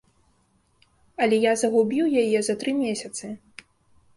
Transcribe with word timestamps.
Але 1.25 1.37
я 1.43 1.53
загубіў 1.63 2.05
яе 2.23 2.39
за 2.49 2.57
тры 2.65 2.71
месяцы. 2.83 3.25